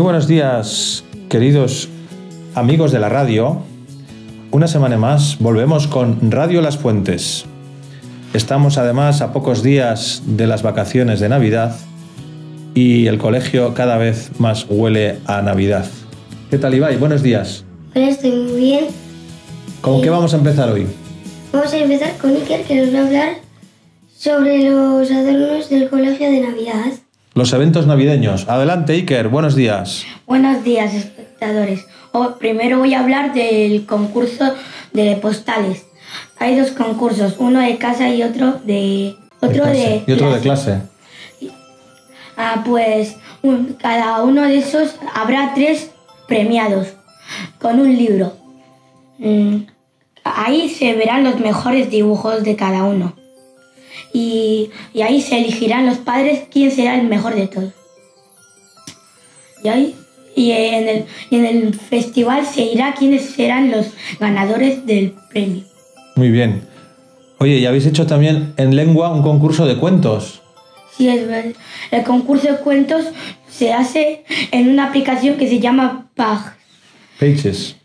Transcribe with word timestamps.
Muy 0.00 0.04
buenos 0.04 0.26
días, 0.26 1.04
queridos 1.28 1.90
amigos 2.54 2.90
de 2.90 2.98
la 2.98 3.10
radio. 3.10 3.60
Una 4.50 4.66
semana 4.66 4.96
más 4.96 5.36
volvemos 5.40 5.88
con 5.88 6.30
Radio 6.30 6.62
Las 6.62 6.78
Fuentes. 6.78 7.44
Estamos 8.32 8.78
además 8.78 9.20
a 9.20 9.34
pocos 9.34 9.62
días 9.62 10.22
de 10.24 10.46
las 10.46 10.62
vacaciones 10.62 11.20
de 11.20 11.28
Navidad 11.28 11.76
y 12.74 13.08
el 13.08 13.18
colegio 13.18 13.74
cada 13.74 13.98
vez 13.98 14.30
más 14.38 14.64
huele 14.70 15.18
a 15.26 15.42
Navidad. 15.42 15.84
¿Qué 16.48 16.56
tal 16.56 16.74
Ibai? 16.74 16.96
Buenos 16.96 17.22
días. 17.22 17.66
Hola, 17.94 18.08
estoy 18.08 18.30
muy 18.30 18.58
bien. 18.58 18.84
¿Con 19.82 20.00
qué 20.00 20.08
vamos 20.08 20.32
a 20.32 20.38
empezar 20.38 20.70
hoy? 20.70 20.86
Vamos 21.52 21.74
a 21.74 21.76
empezar 21.76 22.16
con 22.16 22.30
Iker 22.30 22.62
que 22.62 22.74
nos 22.76 22.94
va 22.94 23.00
a 23.00 23.06
hablar 23.06 23.34
sobre 24.16 24.64
los 24.64 25.10
adornos 25.10 25.68
del 25.68 25.90
colegio 25.90 26.30
de 26.30 26.40
Navidad. 26.40 26.90
Los 27.34 27.52
eventos 27.52 27.86
navideños. 27.86 28.48
Adelante 28.48 28.92
Iker, 28.94 29.28
buenos 29.28 29.54
días. 29.54 30.04
Buenos 30.26 30.64
días, 30.64 30.92
espectadores. 30.94 31.86
Oh, 32.12 32.34
primero 32.38 32.78
voy 32.78 32.94
a 32.94 33.00
hablar 33.00 33.32
del 33.32 33.86
concurso 33.86 34.54
de 34.92 35.14
postales. 35.16 35.86
Hay 36.38 36.58
dos 36.58 36.70
concursos, 36.72 37.36
uno 37.38 37.60
de 37.60 37.78
casa 37.78 38.08
y 38.08 38.22
otro 38.22 38.60
de 38.64 39.14
otro 39.40 39.64
De 39.66 39.70
de, 39.72 39.82
clase. 39.84 40.04
y 40.06 40.12
otro 40.12 40.32
de 40.34 40.40
clase. 40.40 40.78
Ah, 42.36 42.62
pues 42.66 43.16
un- 43.42 43.74
cada 43.80 44.22
uno 44.22 44.42
de 44.42 44.58
esos 44.58 44.96
habrá 45.14 45.52
tres 45.54 45.90
premiados 46.26 46.88
con 47.60 47.78
un 47.78 47.96
libro. 47.96 48.32
Mm, 49.18 49.66
ahí 50.24 50.68
se 50.68 50.94
verán 50.94 51.22
los 51.22 51.38
mejores 51.38 51.90
dibujos 51.90 52.42
de 52.42 52.56
cada 52.56 52.82
uno. 52.84 53.14
Y, 54.12 54.70
y 54.92 55.02
ahí 55.02 55.20
se 55.20 55.38
elegirán 55.38 55.86
los 55.86 55.98
padres 55.98 56.44
quién 56.50 56.70
será 56.70 56.98
el 56.98 57.06
mejor 57.06 57.34
de 57.34 57.46
todos. 57.46 57.72
Y 59.62 59.68
ahí 59.68 59.94
y 60.34 60.52
en 60.52 60.88
el, 60.88 61.04
y 61.30 61.36
en 61.36 61.46
el 61.46 61.74
festival 61.74 62.46
se 62.46 62.62
irá 62.62 62.94
quiénes 62.94 63.30
serán 63.30 63.70
los 63.70 63.86
ganadores 64.18 64.86
del 64.86 65.14
premio. 65.30 65.64
Muy 66.16 66.30
bien. 66.30 66.62
Oye, 67.38 67.58
¿y 67.58 67.66
habéis 67.66 67.86
hecho 67.86 68.06
también 68.06 68.54
en 68.56 68.76
lengua 68.76 69.12
un 69.12 69.22
concurso 69.22 69.66
de 69.66 69.76
cuentos? 69.76 70.42
Sí, 70.96 71.08
es 71.08 71.26
verdad. 71.26 71.52
El 71.90 72.04
concurso 72.04 72.48
de 72.48 72.58
cuentos 72.58 73.06
se 73.48 73.72
hace 73.72 74.24
en 74.50 74.68
una 74.68 74.86
aplicación 74.86 75.36
que 75.36 75.48
se 75.48 75.58
llama 75.58 76.10
Pag. 76.14 76.56
Pages. 77.18 77.76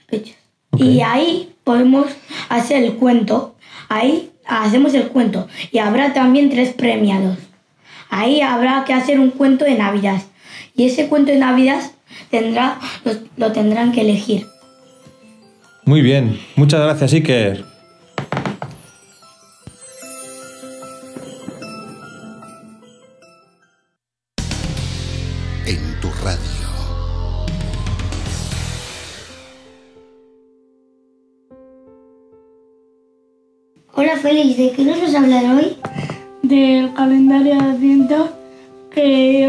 Ok. 0.72 0.82
Y 0.82 1.02
ahí 1.02 1.54
podemos 1.64 2.08
hacer 2.50 2.84
el 2.84 2.94
cuento. 2.96 3.56
Ahí 3.88 4.32
hacemos 4.48 4.94
el 4.94 5.08
cuento. 5.08 5.48
Y 5.72 5.80
habrá 5.80 6.14
también 6.14 6.50
tres 6.50 6.74
premiados. 6.74 7.38
Ahí 8.10 8.42
habrá 8.42 8.84
que 8.86 8.94
hacer 8.94 9.20
un 9.20 9.32
cuento 9.32 9.66
de 9.66 9.76
Navidad. 9.76 10.22
Y 10.76 10.86
ese 10.86 11.08
cuento 11.08 11.32
de 11.32 11.38
Navidad 11.38 11.82
tendrá, 12.30 12.80
lo, 13.04 13.14
lo 13.38 13.52
tendrán 13.52 13.92
que 13.92 14.02
elegir. 14.02 14.48
Muy 15.86 16.02
bien. 16.02 16.40
Muchas 16.56 16.82
gracias 16.82 17.14
Iker. 17.14 17.76
en 25.68 26.00
tu 26.00 26.10
radio. 26.24 26.75
Félix, 34.26 34.58
¿de 34.58 34.72
qué 34.72 34.84
nos 34.84 35.00
vas 35.00 35.14
a 35.14 35.20
hablar 35.20 35.46
hoy? 35.56 35.78
del 36.42 36.92
calendario 36.96 37.54
de 37.54 37.62
Adviento 37.62 38.30
que 38.90 39.48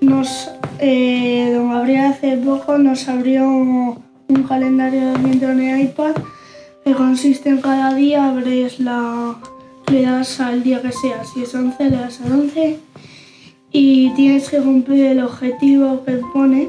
nos 0.00 0.48
eh, 0.78 1.50
don 1.52 1.72
Gabriel 1.72 2.12
hace 2.12 2.36
poco 2.36 2.78
nos 2.78 3.08
abrió 3.08 3.44
un 3.48 4.42
calendario 4.48 5.00
de 5.00 5.10
Adviento 5.10 5.50
en 5.50 5.60
el 5.60 5.80
iPad 5.86 6.14
que 6.84 6.92
consiste 6.94 7.48
en 7.48 7.60
cada 7.60 7.94
día 7.94 8.28
abres 8.28 8.78
la 8.78 9.40
le 9.90 10.02
das 10.02 10.38
al 10.38 10.62
día 10.62 10.80
que 10.80 10.92
sea, 10.92 11.24
si 11.24 11.42
es 11.42 11.52
11 11.52 11.90
le 11.90 11.96
das 11.96 12.20
al 12.20 12.30
11 12.30 12.78
y 13.72 14.10
tienes 14.10 14.48
que 14.48 14.58
cumplir 14.58 15.06
el 15.06 15.24
objetivo 15.24 16.04
que 16.04 16.12
pone 16.32 16.68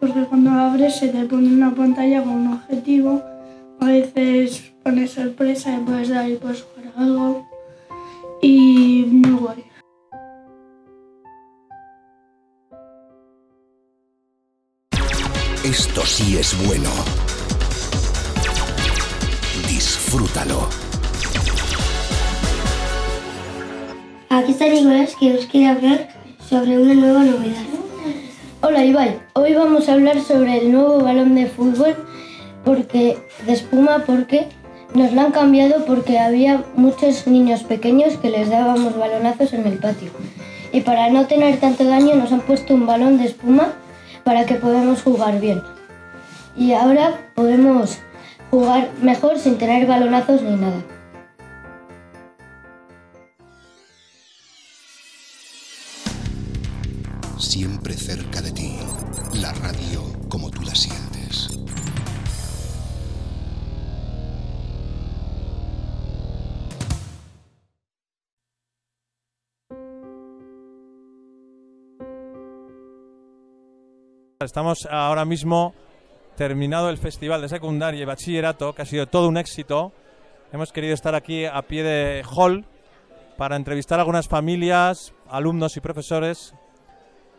porque 0.00 0.24
cuando 0.24 0.50
abres 0.50 0.96
se 0.96 1.06
te 1.06 1.24
pone 1.24 1.54
una 1.54 1.72
pantalla 1.72 2.20
con 2.24 2.32
un 2.32 2.54
objetivo 2.54 3.22
a 3.78 3.86
veces 3.86 4.72
pone 4.88 5.06
sorpresa 5.06 5.76
y 5.76 5.80
puedes 5.80 6.08
dar 6.08 6.30
y 6.30 6.36
puedes 6.36 6.62
jugar 6.62 6.94
a 6.96 7.02
algo 7.02 7.46
y 8.40 9.04
muy 9.06 9.38
guay. 9.38 9.64
Esto 15.62 16.00
sí 16.06 16.38
es 16.38 16.56
bueno. 16.66 16.88
Disfrútalo. 19.68 20.68
Aquí 24.30 24.52
está 24.52 24.68
Nicolás 24.68 25.14
que 25.20 25.34
nos 25.34 25.44
quiere 25.44 25.66
hablar 25.66 26.08
sobre 26.48 26.78
una 26.78 26.94
nueva 26.94 27.24
novedad. 27.24 27.66
Hola 28.62 28.86
Ibai, 28.86 29.20
hoy 29.34 29.52
vamos 29.52 29.86
a 29.90 29.92
hablar 29.92 30.18
sobre 30.22 30.62
el 30.62 30.72
nuevo 30.72 31.02
balón 31.02 31.34
de 31.34 31.46
fútbol 31.46 31.94
porque 32.64 33.18
de 33.46 33.52
espuma 33.52 34.04
porque 34.06 34.48
nos 34.94 35.12
lo 35.12 35.20
han 35.20 35.32
cambiado 35.32 35.84
porque 35.84 36.18
había 36.18 36.64
muchos 36.74 37.26
niños 37.26 37.62
pequeños 37.62 38.16
que 38.16 38.30
les 38.30 38.48
dábamos 38.48 38.96
balonazos 38.96 39.52
en 39.52 39.66
el 39.66 39.78
patio. 39.78 40.10
Y 40.72 40.80
para 40.82 41.10
no 41.10 41.26
tener 41.26 41.60
tanto 41.60 41.84
daño 41.84 42.14
nos 42.14 42.32
han 42.32 42.40
puesto 42.40 42.74
un 42.74 42.86
balón 42.86 43.18
de 43.18 43.26
espuma 43.26 43.72
para 44.24 44.46
que 44.46 44.56
podamos 44.56 45.02
jugar 45.02 45.40
bien. 45.40 45.62
Y 46.56 46.72
ahora 46.72 47.30
podemos 47.34 47.98
jugar 48.50 48.90
mejor 49.02 49.38
sin 49.38 49.58
tener 49.58 49.86
balonazos 49.86 50.42
ni 50.42 50.56
nada. 50.56 50.82
Siempre 57.38 57.94
cerca 57.94 58.42
de 58.42 58.52
ti. 58.52 58.78
La 59.34 59.52
radio 59.52 60.02
como 60.28 60.50
tú 60.50 60.62
la 60.62 60.74
sientes. 60.74 61.17
Estamos 74.48 74.88
ahora 74.90 75.26
mismo 75.26 75.74
terminado 76.34 76.88
el 76.88 76.96
festival 76.96 77.42
de 77.42 77.50
secundaria 77.50 78.00
y 78.00 78.06
bachillerato, 78.06 78.74
que 78.74 78.80
ha 78.80 78.86
sido 78.86 79.06
todo 79.06 79.28
un 79.28 79.36
éxito. 79.36 79.92
Hemos 80.54 80.72
querido 80.72 80.94
estar 80.94 81.14
aquí 81.14 81.44
a 81.44 81.60
pie 81.60 81.82
de 81.82 82.24
hall 82.24 82.64
para 83.36 83.56
entrevistar 83.56 83.98
a 83.98 84.02
algunas 84.02 84.26
familias, 84.26 85.12
alumnos 85.28 85.76
y 85.76 85.80
profesores, 85.80 86.54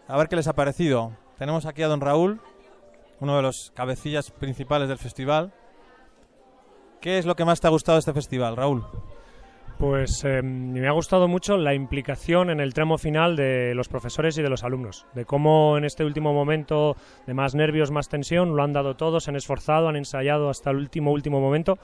a 0.08 0.18
ver 0.18 0.28
qué 0.28 0.36
les 0.36 0.48
ha 0.48 0.54
parecido. 0.54 1.18
Tenemos 1.40 1.66
aquí 1.66 1.82
a 1.82 1.88
don 1.88 2.00
Raúl, 2.00 2.42
uno 3.20 3.36
de 3.38 3.42
los 3.42 3.72
cabecillas 3.74 4.30
principales 4.30 4.88
del 4.88 5.00
festival. 5.00 5.52
¿Qué 7.02 7.18
es 7.18 7.26
lo 7.26 7.36
que 7.36 7.44
más 7.44 7.60
te 7.60 7.66
ha 7.66 7.72
gustado 7.72 7.96
de 7.96 8.02
este 8.02 8.14
festival, 8.14 8.56
Raúl? 8.56 8.86
Pues 9.80 10.26
eh, 10.26 10.42
me 10.42 10.86
ha 10.90 10.92
gustado 10.92 11.30
mucho 11.30 11.56
la 11.56 11.74
implicación 11.74 12.50
en 12.50 12.60
el 12.60 12.74
tramo 12.74 12.98
final 12.98 13.38
de 13.38 13.74
los 13.74 13.88
profesores 13.88 14.38
y 14.38 14.42
de 14.42 14.50
los 14.50 14.66
alumnos, 14.66 15.06
de 15.14 15.24
cómo 15.24 15.78
en 15.78 15.86
este 15.86 16.04
último 16.04 16.34
momento 16.34 16.98
de 17.26 17.34
más 17.34 17.56
nervios, 17.56 17.90
más 17.90 18.10
tensión, 18.10 18.58
lo 18.58 18.64
han 18.64 18.74
dado 18.74 18.98
todos, 18.98 19.30
han 19.30 19.38
esforzado, 19.38 19.88
han 19.88 19.96
ensayado 19.96 20.50
hasta 20.50 20.72
el 20.72 20.76
último, 20.76 21.14
último 21.14 21.40
momento, 21.40 21.80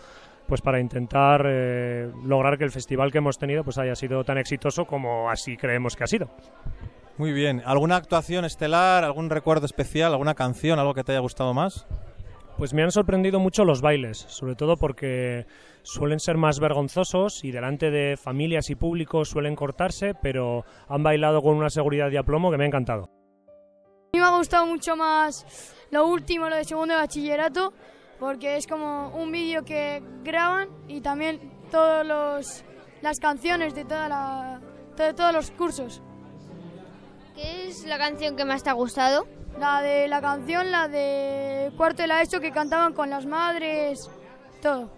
pues 0.46 0.60
para 0.60 0.82
intentar 0.82 1.46
eh, 1.48 2.12
lograr 2.26 2.58
que 2.58 2.66
el 2.66 2.72
festival 2.72 3.14
que 3.14 3.20
hemos 3.20 3.38
tenido 3.38 3.64
pues 3.64 3.78
haya 3.78 3.96
sido 3.96 4.26
tan 4.26 4.40
exitoso 4.40 4.84
como 4.84 5.30
así 5.30 5.56
creemos 5.56 5.96
que 5.96 6.04
ha 6.04 6.08
sido. 6.08 6.30
Muy 7.18 7.32
bien. 7.32 7.64
¿Alguna 7.66 7.96
actuación 7.96 8.44
estelar, 8.44 9.06
algún 9.06 9.30
recuerdo 9.30 9.66
especial, 9.66 10.12
alguna 10.12 10.34
canción, 10.34 10.80
algo 10.80 10.94
que 10.94 11.06
te 11.06 11.14
haya 11.14 11.22
gustado 11.22 11.54
más? 11.54 11.88
Pues 12.58 12.74
me 12.74 12.84
han 12.84 12.92
sorprendido 12.92 13.40
mucho 13.40 13.66
los 13.66 13.82
bailes, 13.82 14.18
sobre 14.18 14.56
todo 14.56 14.78
porque 14.78 15.46
suelen 15.84 16.22
ser 16.22 16.38
más 16.38 16.60
vergonzosos 16.60 17.44
y 17.44 17.52
delante 17.52 17.92
de 17.92 18.16
familias 18.16 18.70
y 18.70 18.76
públicos 18.76 19.30
suelen 19.30 19.58
cortarse, 19.58 20.14
pero 20.22 20.64
han 20.88 21.04
bailado 21.04 21.42
con 21.42 21.58
una 21.58 21.70
seguridad 21.70 22.10
y 22.12 22.18
aplomo 22.18 22.52
que 22.52 22.58
me 22.58 22.64
ha 22.64 22.68
encantado. 22.68 23.04
A 23.04 24.18
mí 24.18 24.20
me 24.20 24.24
ha 24.24 24.38
gustado 24.38 24.66
mucho 24.66 24.96
más 24.96 25.46
lo 25.92 26.08
último, 26.08 26.48
lo 26.48 26.56
de 26.56 26.64
segundo 26.64 26.94
de 26.94 27.02
bachillerato, 27.02 27.74
porque 28.22 28.56
es 28.56 28.68
como 28.68 29.10
un 29.10 29.34
vídeo 29.34 29.66
que 29.66 30.02
graban 30.24 30.70
y 30.88 31.02
también 31.02 31.40
todos 31.70 32.06
los 32.06 32.64
las 33.02 33.20
canciones 33.20 33.76
de 33.76 33.84
toda 33.84 34.08
la 34.08 34.62
de 34.96 35.14
todos 35.14 35.34
los 35.34 35.52
cursos. 35.52 36.02
¿Qué 37.36 37.68
es 37.68 37.86
la 37.86 37.98
canción 37.98 38.38
que 38.38 38.46
más 38.46 38.64
te 38.64 38.70
ha 38.70 38.74
gustado? 38.74 39.28
La 39.60 39.82
de 39.82 40.08
la 40.08 40.22
canción, 40.22 40.70
la 40.70 40.88
de 40.88 41.72
cuarto 41.78 42.02
de 42.02 42.08
la 42.08 42.22
ESO 42.22 42.42
que 42.42 42.52
cantaban 42.52 42.94
con 42.94 43.10
las 43.10 43.26
madres, 43.26 44.10
todo. 44.62 44.90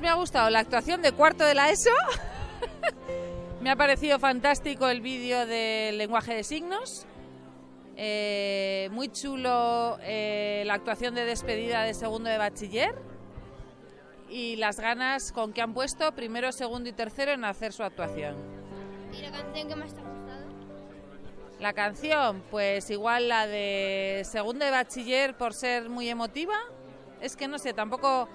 Me 0.00 0.08
ha 0.08 0.14
gustado 0.14 0.50
la 0.50 0.58
actuación 0.58 1.00
de 1.00 1.12
cuarto 1.12 1.44
de 1.44 1.54
la 1.54 1.70
ESO. 1.70 1.90
Me 3.60 3.70
ha 3.70 3.76
parecido 3.76 4.18
fantástico 4.18 4.88
el 4.88 5.00
vídeo 5.00 5.46
del 5.46 5.96
lenguaje 5.96 6.34
de 6.34 6.42
signos. 6.42 7.06
Eh, 7.96 8.88
muy 8.90 9.08
chulo 9.08 9.98
eh, 10.02 10.64
la 10.66 10.74
actuación 10.74 11.14
de 11.14 11.24
despedida 11.24 11.84
de 11.84 11.94
segundo 11.94 12.28
de 12.28 12.38
bachiller 12.38 12.92
y 14.28 14.56
las 14.56 14.80
ganas 14.80 15.30
con 15.30 15.52
que 15.52 15.62
han 15.62 15.72
puesto 15.72 16.10
primero, 16.12 16.50
segundo 16.50 16.88
y 16.88 16.92
tercero 16.92 17.30
en 17.30 17.44
hacer 17.44 17.72
su 17.72 17.84
actuación. 17.84 18.34
¿Y 19.12 19.22
la 19.22 19.30
canción 19.30 19.68
que 19.68 19.76
más 19.76 19.94
te 19.94 20.00
ha 20.00 20.04
gustado? 20.04 20.33
La 21.60 21.72
canción, 21.72 22.42
pues 22.50 22.90
igual 22.90 23.28
la 23.28 23.46
de 23.46 24.22
segundo 24.24 24.64
de 24.64 24.70
bachiller 24.70 25.36
por 25.36 25.54
ser 25.54 25.88
muy 25.88 26.08
emotiva. 26.08 26.56
Es 27.20 27.36
que 27.36 27.48
no 27.48 27.58
sé, 27.58 27.72
tampoco 27.72 28.28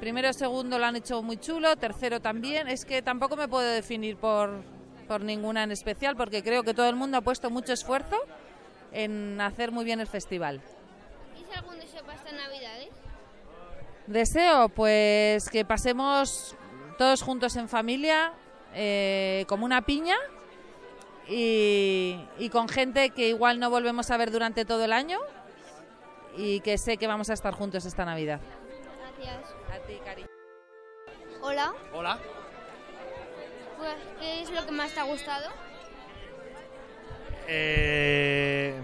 primero, 0.00 0.32
segundo 0.32 0.78
lo 0.78 0.86
han 0.86 0.96
hecho 0.96 1.22
muy 1.22 1.36
chulo, 1.36 1.76
tercero 1.76 2.20
también. 2.20 2.68
Es 2.68 2.84
que 2.84 3.02
tampoco 3.02 3.36
me 3.36 3.46
puedo 3.46 3.68
definir 3.68 4.16
por, 4.16 4.62
por 5.06 5.20
ninguna 5.20 5.62
en 5.64 5.72
especial 5.72 6.16
porque 6.16 6.42
creo 6.42 6.62
que 6.62 6.74
todo 6.74 6.88
el 6.88 6.96
mundo 6.96 7.18
ha 7.18 7.20
puesto 7.20 7.50
mucho 7.50 7.72
esfuerzo 7.72 8.16
en 8.92 9.40
hacer 9.40 9.70
muy 9.70 9.84
bien 9.84 10.00
el 10.00 10.06
festival. 10.06 10.60
¿Tienes 11.34 11.56
algún 11.56 11.78
deseo 11.78 12.02
para 12.02 12.14
estas 12.14 12.32
navidades? 12.32 12.88
Deseo, 14.06 14.68
pues 14.70 15.48
que 15.50 15.64
pasemos 15.64 16.56
todos 16.96 17.22
juntos 17.22 17.56
en 17.56 17.68
familia, 17.68 18.32
eh, 18.74 19.44
como 19.48 19.64
una 19.64 19.82
piña, 19.82 20.16
y, 21.28 22.18
y 22.38 22.48
con 22.50 22.68
gente 22.68 23.10
que 23.10 23.28
igual 23.28 23.58
no 23.58 23.70
volvemos 23.70 24.10
a 24.10 24.16
ver 24.16 24.30
durante 24.30 24.64
todo 24.64 24.84
el 24.84 24.92
año 24.92 25.18
y 26.36 26.60
que 26.60 26.78
sé 26.78 26.96
que 26.96 27.06
vamos 27.06 27.30
a 27.30 27.34
estar 27.34 27.54
juntos 27.54 27.84
esta 27.84 28.04
Navidad. 28.04 28.40
Gracias. 29.18 29.54
A 29.72 29.78
ti, 29.86 29.98
cariño. 30.04 30.28
Hola, 31.42 31.72
Hola. 31.92 32.18
pues, 33.78 33.94
¿qué 34.20 34.42
es 34.42 34.50
lo 34.50 34.64
que 34.66 34.72
más 34.72 34.92
te 34.92 35.00
ha 35.00 35.04
gustado? 35.04 35.48
Eh, 37.48 38.74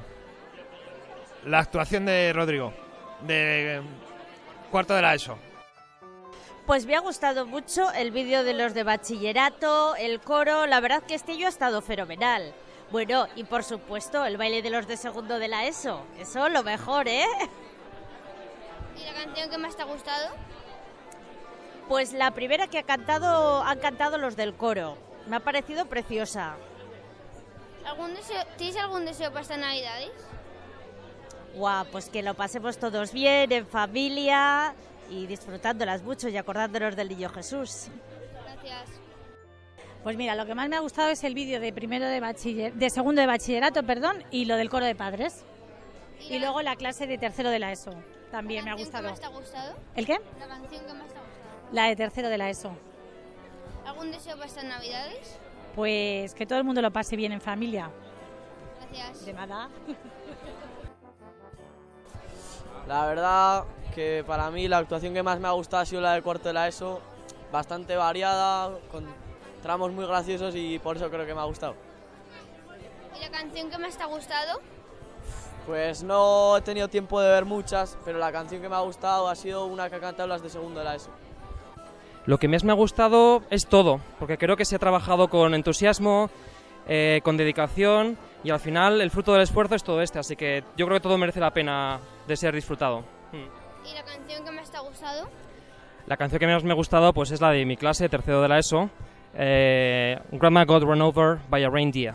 la 1.47 1.59
actuación 1.59 2.07
de 2.07 2.33
Rodrigo, 2.33 2.73
de 3.23 3.77
eh, 3.79 3.83
cuarto 4.71 4.95
de 4.95 5.03
la 5.03 5.15
ESO. 5.15 5.37
Pues 6.67 6.87
me 6.87 6.95
ha 6.95 7.01
gustado 7.01 7.45
mucho 7.45 7.91
el 7.91 8.13
vídeo 8.13 8.45
de 8.45 8.55
los 8.55 8.73
de 8.73 8.85
bachillerato, 8.85 9.97
el 9.97 10.21
coro, 10.21 10.67
la 10.67 10.79
verdad 10.79 11.03
que 11.03 11.17
este 11.17 11.37
yo 11.37 11.47
ha 11.47 11.49
estado 11.49 11.83
fenomenal. 11.83 12.55
Bueno, 12.93 13.27
y 13.35 13.43
por 13.43 13.65
supuesto 13.65 14.25
el 14.25 14.37
baile 14.37 14.63
de 14.63 14.71
los 14.71 14.87
de 14.87 14.97
segundo 14.97 15.41
de 15.41 15.49
la 15.49 15.67
ESO, 15.67 16.05
eso 16.21 16.49
lo 16.49 16.63
mejor, 16.63 17.09
¿eh? 17.09 17.27
¿Y 18.97 19.05
la 19.05 19.13
canción 19.13 19.51
que 19.51 19.59
más 19.59 19.75
te 19.75 19.83
ha 19.83 19.87
gustado? 19.87 20.29
Pues 21.89 22.13
la 22.13 22.31
primera 22.31 22.69
que 22.69 22.79
ha 22.79 22.85
cantado, 22.85 23.65
han 23.65 23.81
cantado 23.81 24.17
los 24.17 24.37
del 24.37 24.55
coro, 24.55 24.97
me 25.27 25.37
ha 25.37 25.41
parecido 25.41 25.87
preciosa. 25.87 26.55
¿Algún 27.85 28.15
deseo, 28.15 28.41
¿Tienes 28.57 28.77
algún 28.77 29.05
deseo 29.05 29.31
para 29.31 29.43
estas 29.43 29.59
navidades? 29.59 30.13
Guau, 31.57 31.87
pues 31.87 32.09
que 32.09 32.23
lo 32.23 32.35
pasemos 32.35 32.79
todos 32.79 33.13
bien, 33.13 33.51
en 33.51 33.67
familia 33.67 34.75
y 35.11 35.27
disfrutándolas 35.27 36.03
mucho 36.03 36.29
y 36.29 36.37
acordándonos 36.37 36.97
del 36.97 37.09
niño 37.09 37.29
Jesús. 37.29 37.89
Gracias. 38.45 39.03
Pues 40.03 40.17
mira, 40.17 40.35
lo 40.35 40.47
que 40.47 40.55
más 40.55 40.69
me 40.69 40.77
ha 40.77 40.81
gustado 40.81 41.11
es 41.11 41.23
el 41.23 41.35
vídeo 41.35 41.61
de 41.61 41.73
primero 41.73 42.07
de 42.07 42.19
bachiller, 42.19 42.73
de 42.75 42.91
segundo 42.91 43.21
de 43.21 43.27
bachillerato, 43.27 43.85
perdón, 43.85 44.25
y 44.31 44.47
lo 44.47 44.57
del 44.57 44.69
coro 44.69 44.85
de 44.85 44.97
padres. 44.97 45.45
Y, 46.29 46.39
luego 46.39 46.63
la 46.63 46.77
clase 46.77 47.07
de 47.07 47.19
tercero 47.19 47.51
de 47.51 47.59
la 47.59 47.73
ESO. 47.73 47.91
También 48.31 48.65
me 48.65 48.71
ha 48.71 48.75
¿La 48.75 48.79
canción 48.83 49.03
gustado. 49.03 49.05
que 49.05 49.11
más 49.11 49.21
te 49.21 49.27
ha 49.27 49.29
gustado? 49.29 49.77
¿El 49.95 50.07
qué? 50.07 50.21
La 50.39 50.47
canción 50.47 50.87
que 50.87 50.95
más 50.95 51.09
te 51.09 51.19
ha 51.19 51.23
gustado. 51.23 51.73
La 51.73 51.85
de 51.85 51.97
tercero 51.97 52.29
de 52.29 52.39
la 52.39 52.51
ESO. 52.51 52.73
¿Algún 53.87 54.11
deseo 54.11 54.35
para 54.37 54.47
estas 54.47 54.65
navidades? 54.65 55.39
Pues 55.75 56.35
que 56.35 56.47
todo 56.47 56.59
el 56.59 56.65
mundo 56.65 56.81
lo 56.83 56.93
pase 56.93 57.17
bien 57.17 57.33
en 57.33 57.41
familia. 57.41 57.91
Gracias. 58.91 59.27
De 59.27 59.33
nada. 59.33 59.69
La 62.93 63.07
verdad 63.07 63.65
que 63.95 64.23
para 64.27 64.51
mí 64.51 64.69
la 64.69 64.77
actuación 64.77 65.15
que 65.15 65.23
más 65.23 65.41
me 65.41 65.49
ha 65.49 65.53
gustado 65.53 65.83
ha 65.83 65.87
sido 65.87 66.03
la 66.03 66.13
del 66.13 66.23
cuarto 66.23 66.49
de 66.49 66.53
la 66.53 66.69
ESO, 66.69 67.01
bastante 67.51 67.97
variada, 67.97 68.71
con 68.91 69.07
tramos 69.63 69.93
muy 69.93 70.05
graciosos 70.05 70.55
y 70.55 70.79
por 70.79 70.99
eso 70.99 71.09
creo 71.09 71.25
que 71.25 71.35
me 71.35 71.41
ha 71.41 71.45
gustado. 71.45 71.75
¿Y 73.17 73.23
la 73.23 73.31
canción 73.31 73.71
que 73.71 73.79
más 73.79 73.97
te 73.97 74.03
ha 74.03 74.07
gustado? 74.07 74.61
Pues 75.67 76.03
no 76.03 76.59
he 76.59 76.61
tenido 76.61 76.89
tiempo 76.89 77.19
de 77.23 77.31
ver 77.31 77.47
muchas, 77.47 77.97
pero 78.05 78.19
la 78.19 78.31
canción 78.31 78.61
que 78.61 78.69
me 78.69 78.77
ha 78.77 78.81
gustado 78.81 79.27
ha 79.27 79.37
sido 79.37 79.65
una 79.65 79.89
que 79.89 79.97
ha 79.97 80.01
cantado 80.01 80.29
las 80.29 80.43
de 80.43 80.51
segundo 80.51 80.81
de 80.81 80.85
la 80.85 80.97
ESO. 80.97 81.09
Lo 82.27 82.37
que 82.37 82.47
más 82.47 82.63
me 82.63 82.73
ha 82.73 82.77
gustado 82.77 83.41
es 83.49 83.69
todo, 83.69 84.01
porque 84.19 84.37
creo 84.37 84.59
que 84.59 84.67
se 84.67 84.77
ha 84.77 84.79
trabajado 84.79 85.29
con 85.29 85.55
entusiasmo, 85.55 86.29
eh, 86.87 87.21
con 87.23 87.37
dedicación 87.37 88.19
y 88.45 88.51
al 88.51 88.61
final 88.61 89.01
el 89.01 89.11
fruto 89.11 89.33
del 89.33 89.43
esfuerzo 89.43 89.75
es 89.75 89.85
todo 89.85 90.03
este, 90.03 90.19
así 90.19 90.37
que 90.37 90.65
yo 90.77 90.87
creo 90.87 90.99
que 90.99 91.03
todo 91.03 91.19
merece 91.19 91.41
la 91.41 91.53
pena 91.53 92.01
de 92.27 92.37
ser 92.37 92.55
disfrutado. 92.55 93.01
Mm. 93.33 93.87
¿Y 93.87 93.95
la 93.95 94.05
canción 94.05 94.45
que 94.45 94.51
más 94.51 94.71
te 94.71 94.77
ha 94.77 94.81
gustado? 94.81 95.29
La 96.07 96.17
canción 96.17 96.41
que 96.41 96.47
más 96.47 96.65
me 96.65 96.73
ha 96.73 96.75
gustado 96.75 97.13
pues 97.13 97.31
es 97.31 97.41
la 97.41 97.51
de 97.51 97.65
mi 97.65 97.77
clase, 97.77 98.09
tercero 98.09 98.43
de 98.43 98.49
la 98.49 98.59
ESO, 98.59 98.91
eh, 99.35 100.19
Grandma 100.33 100.65
Got 100.65 100.83
Run 100.83 101.03
Over 101.03 101.39
by 101.49 101.65
a 101.65 101.71
Reindeer. 101.71 102.15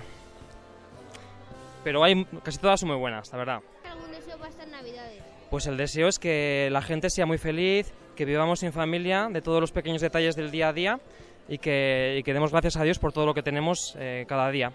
Pero 1.83 2.03
hay 2.03 2.25
casi 2.43 2.57
todas 2.57 2.79
son 2.79 2.89
muy 2.89 2.97
buenas, 2.97 3.31
la 3.31 3.37
verdad. 3.37 3.59
¿Algún 3.89 4.11
deseo 4.11 4.37
para 4.37 4.49
estas 4.49 4.67
navidades? 4.67 5.23
Pues 5.49 5.65
el 5.67 5.77
deseo 5.77 6.09
es 6.09 6.19
que 6.19 6.67
la 6.71 6.81
gente 6.81 7.09
sea 7.09 7.25
muy 7.25 7.37
feliz, 7.37 7.93
que 8.17 8.25
vivamos 8.25 8.63
en 8.63 8.73
familia 8.73 9.29
de 9.31 9.41
todos 9.41 9.61
los 9.61 9.71
pequeños 9.71 10.01
detalles 10.01 10.35
del 10.35 10.51
día 10.51 10.69
a 10.69 10.73
día 10.73 10.99
y 11.47 11.57
que, 11.57 12.17
y 12.19 12.23
que 12.23 12.33
demos 12.33 12.51
gracias 12.51 12.77
a 12.77 12.83
Dios 12.83 12.99
por 12.99 13.13
todo 13.13 13.25
lo 13.25 13.33
que 13.33 13.43
tenemos 13.43 13.95
eh, 13.99 14.25
cada 14.27 14.49
día. 14.51 14.71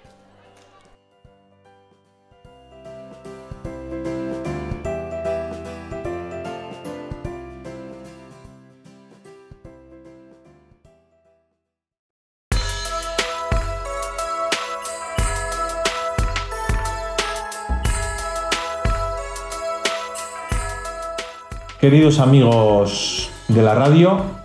Queridos 21.83 22.21
amigos 22.21 23.29
de 23.49 23.61
la 23.61 23.75
radio, 23.75 24.42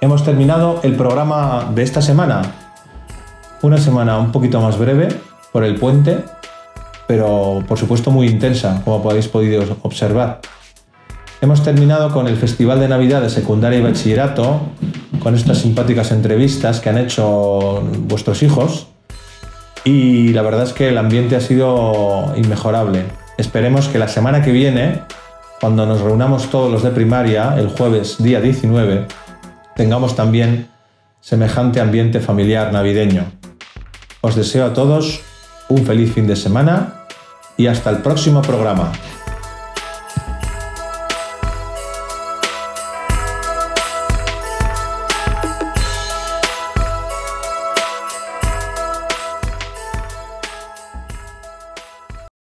hemos 0.00 0.24
terminado 0.24 0.80
el 0.82 0.96
programa 0.96 1.70
de 1.74 1.82
esta 1.82 2.00
semana. 2.00 2.42
Una 3.62 3.78
semana 3.78 4.18
un 4.18 4.32
poquito 4.32 4.60
más 4.60 4.78
breve 4.78 5.08
por 5.52 5.64
el 5.64 5.76
puente, 5.76 6.24
pero 7.06 7.62
por 7.68 7.78
supuesto 7.78 8.10
muy 8.10 8.28
intensa, 8.28 8.80
como 8.84 9.10
habéis 9.10 9.28
podido 9.28 9.62
observar. 9.82 10.40
Hemos 11.42 11.62
terminado 11.62 12.12
con 12.12 12.28
el 12.28 12.36
Festival 12.36 12.80
de 12.80 12.88
Navidad 12.88 13.22
de 13.22 13.30
Secundaria 13.30 13.78
y 13.78 13.82
Bachillerato, 13.82 14.60
con 15.22 15.34
estas 15.34 15.58
simpáticas 15.58 16.12
entrevistas 16.12 16.80
que 16.80 16.88
han 16.88 16.98
hecho 16.98 17.82
vuestros 18.00 18.42
hijos, 18.42 18.88
y 19.84 20.32
la 20.32 20.42
verdad 20.42 20.64
es 20.64 20.72
que 20.72 20.88
el 20.88 20.98
ambiente 20.98 21.36
ha 21.36 21.40
sido 21.40 22.32
inmejorable. 22.36 23.04
Esperemos 23.38 23.88
que 23.88 23.98
la 23.98 24.08
semana 24.08 24.42
que 24.42 24.52
viene 24.52 25.02
cuando 25.60 25.84
nos 25.84 26.00
reunamos 26.00 26.50
todos 26.50 26.70
los 26.72 26.82
de 26.82 26.90
primaria, 26.90 27.54
el 27.58 27.68
jueves 27.68 28.16
día 28.18 28.40
19, 28.40 29.06
tengamos 29.80 30.14
también 30.14 30.68
semejante 31.22 31.80
ambiente 31.80 32.20
familiar 32.20 32.70
navideño. 32.70 33.32
Os 34.20 34.36
deseo 34.36 34.66
a 34.66 34.74
todos 34.74 35.22
un 35.70 35.86
feliz 35.86 36.12
fin 36.12 36.26
de 36.26 36.36
semana 36.36 37.06
y 37.56 37.66
hasta 37.66 37.88
el 37.88 38.02
próximo 38.02 38.42
programa. 38.42 38.92